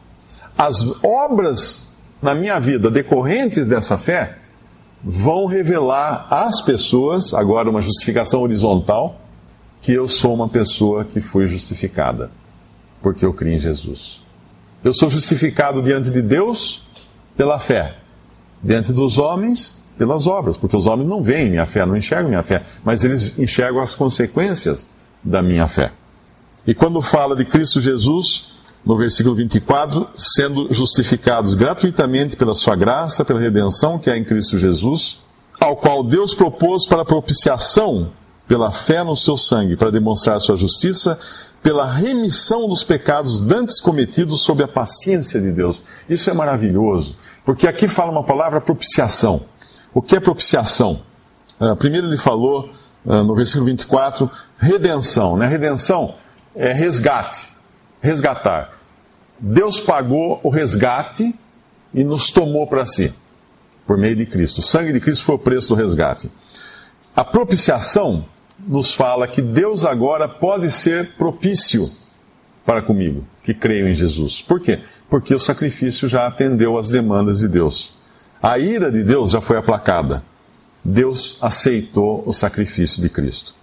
as 0.58 0.84
obras 1.02 1.94
na 2.20 2.34
minha 2.34 2.58
vida 2.58 2.90
decorrentes 2.90 3.66
dessa 3.66 3.96
fé 3.96 4.36
vão 5.02 5.46
revelar 5.46 6.26
às 6.30 6.60
pessoas, 6.60 7.32
agora 7.32 7.70
uma 7.70 7.80
justificação 7.80 8.42
horizontal, 8.42 9.20
que 9.80 9.92
eu 9.92 10.08
sou 10.08 10.34
uma 10.34 10.48
pessoa 10.48 11.04
que 11.04 11.20
foi 11.20 11.46
justificada, 11.46 12.30
porque 13.00 13.24
eu 13.24 13.32
criei 13.32 13.56
em 13.56 13.60
Jesus. 13.60 14.20
Eu 14.82 14.92
sou 14.92 15.08
justificado 15.08 15.82
diante 15.82 16.10
de 16.10 16.22
Deus 16.22 16.86
pela 17.36 17.58
fé, 17.58 17.96
diante 18.62 18.92
dos 18.92 19.18
homens 19.18 19.78
pelas 19.96 20.26
obras, 20.26 20.56
porque 20.56 20.76
os 20.76 20.86
homens 20.86 21.08
não 21.08 21.22
veem 21.22 21.50
minha 21.50 21.66
fé, 21.66 21.84
não 21.84 21.96
enxergam 21.96 22.28
minha 22.28 22.42
fé, 22.42 22.62
mas 22.84 23.02
eles 23.02 23.36
enxergam 23.38 23.80
as 23.80 23.94
consequências 23.94 24.88
da 25.22 25.42
minha 25.42 25.66
fé. 25.66 25.92
E 26.66 26.74
quando 26.74 27.02
fala 27.02 27.34
de 27.34 27.44
Cristo 27.44 27.80
Jesus, 27.80 28.57
no 28.84 28.96
versículo 28.96 29.34
24, 29.34 30.08
sendo 30.16 30.72
justificados 30.72 31.54
gratuitamente 31.54 32.36
pela 32.36 32.54
sua 32.54 32.74
graça, 32.74 33.24
pela 33.24 33.40
redenção 33.40 33.98
que 33.98 34.10
há 34.10 34.16
em 34.16 34.24
Cristo 34.24 34.58
Jesus, 34.58 35.20
ao 35.60 35.76
qual 35.76 36.02
Deus 36.02 36.34
propôs 36.34 36.86
para 36.86 37.04
propiciação 37.04 38.12
pela 38.46 38.72
fé 38.72 39.04
no 39.04 39.16
seu 39.16 39.36
sangue, 39.36 39.76
para 39.76 39.90
demonstrar 39.90 40.40
sua 40.40 40.56
justiça, 40.56 41.18
pela 41.62 41.90
remissão 41.92 42.68
dos 42.68 42.82
pecados 42.82 43.42
dantes 43.42 43.80
cometidos 43.80 44.42
sob 44.42 44.62
a 44.62 44.68
paciência 44.68 45.40
de 45.40 45.52
Deus. 45.52 45.82
Isso 46.08 46.30
é 46.30 46.32
maravilhoso, 46.32 47.16
porque 47.44 47.66
aqui 47.66 47.86
fala 47.86 48.10
uma 48.10 48.24
palavra 48.24 48.60
propiciação. 48.60 49.42
O 49.92 50.00
que 50.00 50.16
é 50.16 50.20
propiciação? 50.20 51.02
Uh, 51.60 51.74
primeiro 51.76 52.06
ele 52.06 52.16
falou 52.16 52.70
uh, 53.04 53.22
no 53.22 53.34
versículo 53.34 53.66
24, 53.66 54.30
redenção. 54.56 55.36
Né? 55.36 55.46
Redenção 55.46 56.14
é 56.54 56.72
resgate, 56.72 57.52
resgatar. 58.00 58.78
Deus 59.38 59.78
pagou 59.78 60.40
o 60.42 60.48
resgate 60.48 61.34
e 61.94 62.04
nos 62.04 62.30
tomou 62.30 62.66
para 62.66 62.84
si, 62.84 63.12
por 63.86 63.96
meio 63.96 64.16
de 64.16 64.26
Cristo. 64.26 64.58
O 64.58 64.62
sangue 64.62 64.92
de 64.92 65.00
Cristo 65.00 65.24
foi 65.24 65.34
o 65.36 65.38
preço 65.38 65.68
do 65.68 65.74
resgate. 65.74 66.30
A 67.14 67.24
propiciação 67.24 68.24
nos 68.58 68.92
fala 68.92 69.28
que 69.28 69.40
Deus 69.40 69.84
agora 69.84 70.28
pode 70.28 70.70
ser 70.70 71.16
propício 71.16 71.90
para 72.64 72.82
comigo, 72.82 73.24
que 73.42 73.54
creio 73.54 73.88
em 73.88 73.94
Jesus. 73.94 74.42
Por 74.42 74.60
quê? 74.60 74.80
Porque 75.08 75.34
o 75.34 75.38
sacrifício 75.38 76.08
já 76.08 76.26
atendeu 76.26 76.76
às 76.76 76.88
demandas 76.88 77.38
de 77.38 77.48
Deus. 77.48 77.96
A 78.42 78.58
ira 78.58 78.90
de 78.90 79.02
Deus 79.02 79.30
já 79.30 79.40
foi 79.40 79.56
aplacada. 79.56 80.22
Deus 80.84 81.38
aceitou 81.40 82.22
o 82.26 82.32
sacrifício 82.32 83.00
de 83.00 83.08
Cristo. 83.08 83.54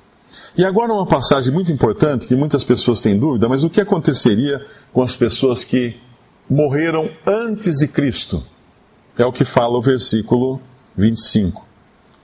E 0.58 0.64
agora 0.64 0.94
uma 0.94 1.06
passagem 1.06 1.52
muito 1.52 1.72
importante 1.72 2.28
que 2.28 2.36
muitas 2.36 2.64
pessoas 2.64 3.02
têm 3.02 3.18
dúvida, 3.18 3.50
mas 3.50 3.64
o 3.64 3.70
que 3.70 3.82
aconteceria 3.82 4.66
com 4.94 5.02
as 5.02 5.16
pessoas 5.16 5.64
que 5.64 6.00
morreram 6.50 7.10
antes 7.26 7.80
de 7.80 7.88
Cristo? 7.88 8.44
É 9.18 9.26
o 9.26 9.32
que 9.32 9.46
fala 9.46 9.78
o 9.78 9.82
versículo 9.82 10.62
25. 10.98 11.66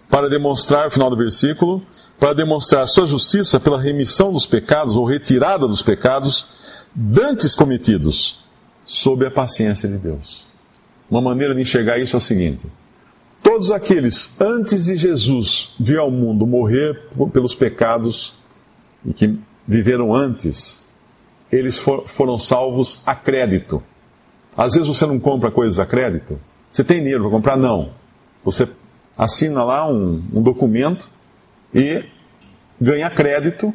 Para 0.09 0.29
demonstrar, 0.29 0.87
o 0.87 0.91
final 0.91 1.09
do 1.09 1.15
versículo, 1.15 1.81
para 2.19 2.33
demonstrar 2.33 2.87
sua 2.87 3.07
justiça 3.07 3.59
pela 3.59 3.81
remissão 3.81 4.31
dos 4.31 4.45
pecados 4.45 4.95
ou 4.95 5.05
retirada 5.05 5.67
dos 5.67 5.81
pecados 5.81 6.47
dantes 6.93 7.55
cometidos, 7.55 8.43
sob 8.83 9.25
a 9.25 9.31
paciência 9.31 9.87
de 9.87 9.97
Deus. 9.97 10.45
Uma 11.09 11.21
maneira 11.21 11.55
de 11.55 11.61
enxergar 11.61 11.97
isso 11.97 12.15
é 12.15 12.19
o 12.19 12.21
seguinte: 12.21 12.67
todos 13.41 13.71
aqueles 13.71 14.39
antes 14.39 14.85
de 14.85 14.95
Jesus 14.95 15.73
vir 15.79 15.99
ao 15.99 16.11
mundo 16.11 16.45
morrer 16.45 16.99
pelos 17.33 17.55
pecados 17.55 18.35
e 19.05 19.13
que 19.13 19.39
viveram 19.67 20.13
antes, 20.13 20.85
eles 21.51 21.77
for, 21.77 22.07
foram 22.07 22.37
salvos 22.37 23.01
a 23.05 23.15
crédito. 23.15 23.83
Às 24.55 24.73
vezes 24.73 24.87
você 24.87 25.05
não 25.05 25.19
compra 25.19 25.51
coisas 25.51 25.79
a 25.79 25.85
crédito. 25.85 26.39
Você 26.69 26.83
tem 26.83 26.99
dinheiro 26.99 27.23
para 27.23 27.31
comprar? 27.31 27.57
Não. 27.57 27.91
Você 28.43 28.67
assina 29.17 29.63
lá 29.63 29.87
um, 29.87 30.05
um 30.33 30.41
documento 30.41 31.09
e 31.73 32.03
ganha 32.79 33.09
crédito 33.09 33.73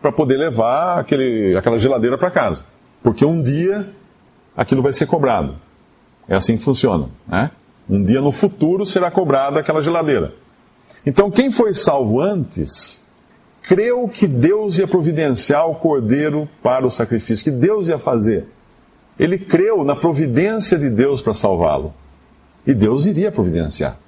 para 0.00 0.12
poder 0.12 0.36
levar 0.36 0.98
aquele, 0.98 1.56
aquela 1.56 1.78
geladeira 1.78 2.18
para 2.18 2.30
casa. 2.30 2.66
Porque 3.02 3.24
um 3.24 3.42
dia 3.42 3.90
aquilo 4.56 4.82
vai 4.82 4.92
ser 4.92 5.06
cobrado. 5.06 5.56
É 6.28 6.36
assim 6.36 6.56
que 6.56 6.64
funciona. 6.64 7.08
Né? 7.26 7.50
Um 7.88 8.02
dia 8.02 8.20
no 8.20 8.32
futuro 8.32 8.86
será 8.86 9.10
cobrada 9.10 9.60
aquela 9.60 9.82
geladeira. 9.82 10.32
Então, 11.04 11.30
quem 11.30 11.50
foi 11.50 11.74
salvo 11.74 12.20
antes, 12.20 13.04
creu 13.62 14.08
que 14.08 14.26
Deus 14.26 14.78
ia 14.78 14.86
providenciar 14.86 15.68
o 15.68 15.74
cordeiro 15.74 16.48
para 16.62 16.86
o 16.86 16.90
sacrifício, 16.90 17.44
que 17.44 17.50
Deus 17.50 17.88
ia 17.88 17.98
fazer. 17.98 18.46
Ele 19.18 19.38
creu 19.38 19.84
na 19.84 19.94
providência 19.94 20.78
de 20.78 20.90
Deus 20.90 21.20
para 21.20 21.34
salvá-lo. 21.34 21.92
E 22.66 22.74
Deus 22.74 23.04
iria 23.04 23.30
providenciar. 23.30 23.98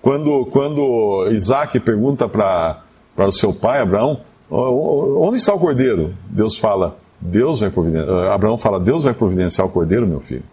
Quando, 0.00 0.46
quando 0.46 1.28
Isaac 1.32 1.78
pergunta 1.80 2.28
para 2.28 2.84
o 3.18 3.32
seu 3.32 3.52
pai, 3.52 3.80
Abraão: 3.80 4.20
onde 4.50 5.38
está 5.38 5.52
o 5.52 5.58
cordeiro? 5.58 6.14
Deus 6.30 6.56
fala: 6.56 6.96
Deus 7.20 7.60
vai 7.60 7.70
providenciar. 7.70 8.32
Abraão 8.32 8.56
fala: 8.56 8.78
Deus 8.78 9.02
vai 9.02 9.12
providenciar 9.12 9.66
o 9.66 9.70
cordeiro, 9.70 10.06
meu 10.06 10.20
filho. 10.20 10.44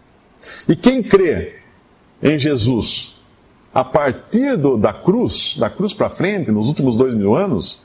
E 0.68 0.74
quem 0.74 1.02
crê 1.02 1.60
em 2.22 2.38
Jesus 2.38 3.16
a 3.76 3.84
partir 3.84 4.56
do, 4.56 4.78
da 4.78 4.90
cruz, 4.90 5.54
da 5.58 5.68
cruz 5.68 5.92
para 5.92 6.08
frente, 6.08 6.50
nos 6.50 6.66
últimos 6.66 6.96
dois 6.96 7.12
mil 7.12 7.34
anos, 7.34 7.78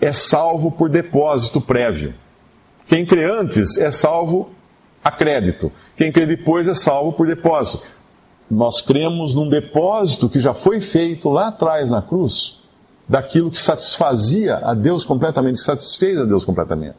é 0.00 0.12
salvo 0.12 0.70
por 0.70 0.88
depósito 0.88 1.60
prévio. 1.60 2.14
Quem 2.86 3.04
crê 3.04 3.24
antes 3.24 3.76
é 3.76 3.90
salvo 3.90 4.50
a 5.02 5.10
crédito. 5.10 5.72
Quem 5.96 6.12
crê 6.12 6.26
depois 6.26 6.68
é 6.68 6.74
salvo 6.74 7.12
por 7.12 7.26
depósito. 7.26 7.82
Nós 8.48 8.80
cremos 8.80 9.34
num 9.34 9.48
depósito 9.48 10.28
que 10.28 10.38
já 10.38 10.54
foi 10.54 10.80
feito 10.80 11.28
lá 11.28 11.48
atrás 11.48 11.90
na 11.90 12.00
cruz, 12.00 12.60
daquilo 13.08 13.50
que 13.50 13.58
satisfazia 13.58 14.58
a 14.58 14.74
Deus 14.74 15.04
completamente, 15.04 15.56
que 15.56 15.64
satisfez 15.64 16.16
a 16.20 16.24
Deus 16.24 16.44
completamente. 16.44 16.94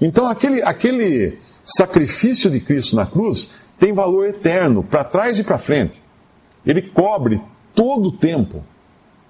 Então, 0.00 0.26
aquele, 0.26 0.62
aquele 0.62 1.38
sacrifício 1.62 2.50
de 2.50 2.60
Cristo 2.60 2.96
na 2.96 3.04
cruz 3.04 3.50
tem 3.78 3.92
valor 3.92 4.24
eterno, 4.24 4.82
para 4.82 5.04
trás 5.04 5.38
e 5.38 5.44
para 5.44 5.58
frente. 5.58 6.05
Ele 6.66 6.82
cobre 6.82 7.40
todo 7.74 8.08
o 8.08 8.12
tempo. 8.12 8.64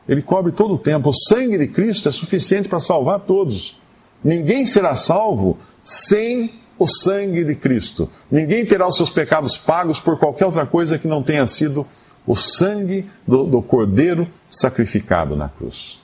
Ele 0.09 0.23
cobre 0.23 0.53
todo 0.53 0.75
o 0.75 0.79
tempo. 0.79 1.11
O 1.11 1.15
sangue 1.15 1.59
de 1.59 1.69
Cristo 1.69 2.09
é 2.09 2.13
suficiente 2.13 2.69
para 2.69 2.81
salvar 2.81 3.21
todos. 3.21 3.79
Ninguém 4.25 4.65
será 4.65 4.97
salvo 4.97 5.59
sem 5.83 6.51
o 6.79 6.87
sangue 6.87 7.45
de 7.45 7.55
Cristo. 7.55 8.09
Ninguém 8.31 8.65
terá 8.65 8.89
os 8.89 8.97
seus 8.97 9.11
pecados 9.11 9.57
pagos 9.57 9.99
por 9.99 10.19
qualquer 10.19 10.47
outra 10.47 10.67
coisa 10.67 10.99
que 10.99 11.09
não 11.09 11.23
tenha 11.23 11.47
sido 11.47 11.87
o 12.27 12.35
sangue 12.35 13.09
do, 13.27 13.45
do 13.45 13.63
Cordeiro 13.63 14.29
sacrificado 14.49 15.37
na 15.37 15.49
cruz. 15.49 16.01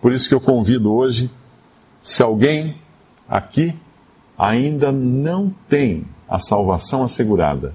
Por 0.00 0.12
isso 0.12 0.28
que 0.28 0.34
eu 0.34 0.40
convido 0.40 0.92
hoje, 0.92 1.30
se 2.02 2.22
alguém 2.22 2.76
aqui 3.28 3.74
ainda 4.36 4.90
não 4.90 5.54
tem 5.68 6.06
a 6.28 6.38
salvação 6.38 7.02
assegurada, 7.02 7.74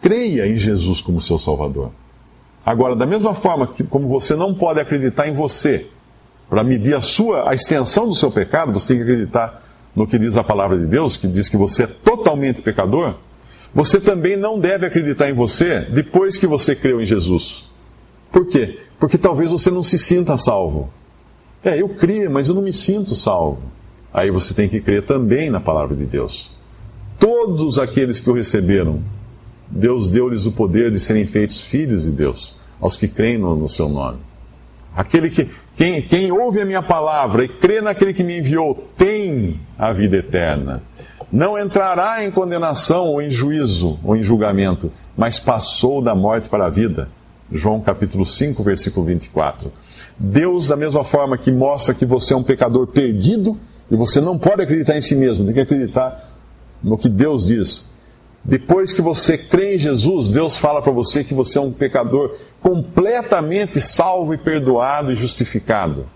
creia 0.00 0.46
em 0.46 0.56
Jesus 0.56 1.00
como 1.00 1.20
seu 1.20 1.38
Salvador. 1.38 1.90
Agora, 2.66 2.96
da 2.96 3.06
mesma 3.06 3.32
forma 3.32 3.68
que 3.68 3.84
como 3.84 4.08
você 4.08 4.34
não 4.34 4.52
pode 4.52 4.80
acreditar 4.80 5.28
em 5.28 5.34
você 5.34 5.86
para 6.50 6.64
medir 6.64 6.96
a 6.96 7.00
sua 7.00 7.48
a 7.48 7.54
extensão 7.54 8.08
do 8.08 8.14
seu 8.16 8.28
pecado, 8.28 8.72
você 8.72 8.88
tem 8.88 8.96
que 8.96 9.02
acreditar 9.04 9.62
no 9.94 10.04
que 10.04 10.18
diz 10.18 10.36
a 10.36 10.42
palavra 10.42 10.76
de 10.76 10.84
Deus, 10.84 11.16
que 11.16 11.28
diz 11.28 11.48
que 11.48 11.56
você 11.56 11.84
é 11.84 11.86
totalmente 11.86 12.60
pecador. 12.60 13.14
Você 13.72 14.00
também 14.00 14.36
não 14.36 14.58
deve 14.58 14.84
acreditar 14.84 15.30
em 15.30 15.32
você 15.32 15.80
depois 15.82 16.36
que 16.36 16.46
você 16.46 16.74
creu 16.74 17.00
em 17.00 17.06
Jesus. 17.06 17.70
Por 18.32 18.46
quê? 18.48 18.80
Porque 18.98 19.16
talvez 19.16 19.52
você 19.52 19.70
não 19.70 19.84
se 19.84 19.96
sinta 19.96 20.36
salvo. 20.36 20.90
É, 21.62 21.80
eu 21.80 21.88
criei, 21.90 22.28
mas 22.28 22.48
eu 22.48 22.54
não 22.54 22.62
me 22.62 22.72
sinto 22.72 23.14
salvo. 23.14 23.62
Aí 24.12 24.30
você 24.30 24.52
tem 24.52 24.68
que 24.68 24.80
crer 24.80 25.04
também 25.04 25.50
na 25.50 25.60
palavra 25.60 25.94
de 25.94 26.04
Deus. 26.04 26.50
Todos 27.18 27.78
aqueles 27.78 28.18
que 28.18 28.28
o 28.28 28.32
receberam, 28.32 29.02
Deus 29.68 30.08
deu-lhes 30.08 30.46
o 30.46 30.52
poder 30.52 30.90
de 30.90 31.00
serem 31.00 31.26
feitos 31.26 31.60
filhos 31.60 32.04
de 32.04 32.10
Deus 32.10 32.56
aos 32.80 32.96
que 32.96 33.08
creem 33.08 33.38
no, 33.38 33.56
no 33.56 33.68
seu 33.68 33.88
nome. 33.88 34.18
Aquele 34.94 35.28
que, 35.28 35.48
quem, 35.76 36.00
quem 36.00 36.32
ouve 36.32 36.60
a 36.60 36.64
minha 36.64 36.82
palavra 36.82 37.44
e 37.44 37.48
crê 37.48 37.80
naquele 37.80 38.14
que 38.14 38.24
me 38.24 38.38
enviou, 38.38 38.88
tem 38.96 39.60
a 39.78 39.92
vida 39.92 40.16
eterna. 40.16 40.82
Não 41.30 41.58
entrará 41.58 42.24
em 42.24 42.30
condenação 42.30 43.06
ou 43.06 43.20
em 43.20 43.30
juízo 43.30 43.98
ou 44.02 44.16
em 44.16 44.22
julgamento, 44.22 44.90
mas 45.16 45.38
passou 45.38 46.00
da 46.00 46.14
morte 46.14 46.48
para 46.48 46.66
a 46.66 46.70
vida. 46.70 47.10
João 47.52 47.80
capítulo 47.80 48.24
5, 48.24 48.62
versículo 48.62 49.04
24. 49.04 49.70
Deus, 50.18 50.68
da 50.68 50.76
mesma 50.76 51.04
forma 51.04 51.36
que 51.36 51.52
mostra 51.52 51.94
que 51.94 52.06
você 52.06 52.32
é 52.32 52.36
um 52.36 52.42
pecador 52.42 52.86
perdido, 52.86 53.58
e 53.90 53.96
você 53.96 54.20
não 54.20 54.38
pode 54.38 54.62
acreditar 54.62 54.96
em 54.96 55.00
si 55.00 55.14
mesmo, 55.14 55.44
tem 55.44 55.54
que 55.54 55.60
acreditar 55.60 56.26
no 56.82 56.96
que 56.96 57.08
Deus 57.08 57.46
diz. 57.46 57.86
Depois 58.48 58.92
que 58.92 59.02
você 59.02 59.36
crê 59.36 59.74
em 59.74 59.78
Jesus, 59.78 60.30
Deus 60.30 60.56
fala 60.56 60.80
para 60.80 60.92
você 60.92 61.24
que 61.24 61.34
você 61.34 61.58
é 61.58 61.60
um 61.60 61.72
pecador 61.72 62.36
completamente 62.62 63.80
salvo 63.80 64.32
e 64.32 64.38
perdoado 64.38 65.10
e 65.10 65.16
justificado. 65.16 66.06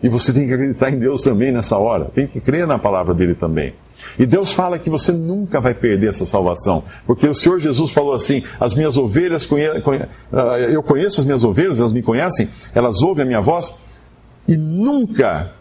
E 0.00 0.08
você 0.08 0.32
tem 0.32 0.46
que 0.46 0.54
acreditar 0.54 0.90
em 0.90 0.98
Deus 0.98 1.22
também 1.22 1.50
nessa 1.50 1.76
hora, 1.76 2.04
tem 2.04 2.26
que 2.26 2.40
crer 2.40 2.68
na 2.68 2.78
palavra 2.78 3.12
dele 3.12 3.34
também. 3.34 3.74
E 4.16 4.24
Deus 4.24 4.52
fala 4.52 4.78
que 4.78 4.88
você 4.88 5.10
nunca 5.10 5.60
vai 5.60 5.74
perder 5.74 6.10
essa 6.10 6.24
salvação, 6.24 6.84
porque 7.04 7.26
o 7.26 7.34
Senhor 7.34 7.58
Jesus 7.58 7.90
falou 7.90 8.12
assim: 8.12 8.44
as 8.60 8.72
minhas 8.72 8.96
ovelhas, 8.96 9.44
conhe... 9.44 9.66
Ah, 10.32 10.58
eu 10.70 10.82
conheço 10.84 11.20
as 11.20 11.26
minhas 11.26 11.42
ovelhas, 11.42 11.80
elas 11.80 11.92
me 11.92 12.02
conhecem, 12.02 12.48
elas 12.74 13.02
ouvem 13.02 13.24
a 13.24 13.26
minha 13.26 13.40
voz 13.40 13.74
e 14.46 14.56
nunca 14.56 15.52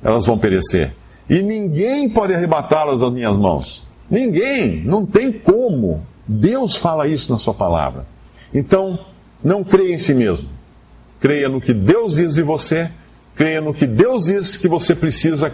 elas 0.00 0.26
vão 0.26 0.38
perecer. 0.38 0.92
E 1.28 1.42
ninguém 1.42 2.08
pode 2.08 2.34
arrebatá-las 2.34 3.00
das 3.00 3.10
minhas 3.10 3.36
mãos. 3.36 3.89
Ninguém, 4.10 4.82
não 4.84 5.06
tem 5.06 5.32
como. 5.32 6.04
Deus 6.26 6.74
fala 6.74 7.06
isso 7.06 7.30
na 7.30 7.38
sua 7.38 7.54
palavra. 7.54 8.06
Então, 8.52 8.98
não 9.42 9.62
creia 9.62 9.94
em 9.94 9.98
si 9.98 10.12
mesmo. 10.12 10.48
Creia 11.20 11.48
no 11.48 11.60
que 11.60 11.72
Deus 11.72 12.16
diz 12.16 12.34
de 12.34 12.42
você, 12.42 12.90
creia 13.34 13.60
no 13.60 13.74
que 13.74 13.86
Deus 13.86 14.24
diz 14.24 14.56
que 14.56 14.66
você 14.66 14.94
precisa 14.94 15.52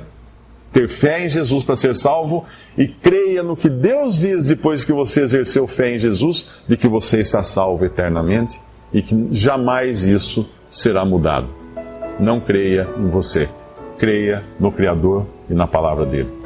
ter 0.73 0.89
fé 0.89 1.25
em 1.25 1.29
Jesus 1.29 1.65
para 1.65 1.77
ser 1.77 1.95
salvo 1.95 2.45
e 2.77 2.87
creia 2.87 3.43
no 3.43 3.57
que 3.57 3.69
Deus 3.69 4.19
diz 4.19 4.47
depois 4.47 4.85
que 4.85 4.93
você 4.93 5.23
exerceu 5.23 5.67
fé 5.67 5.95
em 5.95 5.99
Jesus, 5.99 6.63
de 6.69 6.77
que 6.77 6.87
você 6.87 7.19
está 7.19 7.43
salvo 7.43 7.85
eternamente 7.85 8.61
e 8.93 9.03
que 9.03 9.29
jamais 9.33 10.05
isso 10.05 10.49
será 10.69 11.05
mudado. 11.05 11.49
Não 12.21 12.41
creia 12.41 12.89
em 12.99 13.09
você, 13.09 13.49
creia 13.99 14.45
no 14.61 14.71
Criador 14.71 15.27
e 15.49 15.55
na 15.55 15.67
palavra 15.67 16.07
dele. 16.07 16.46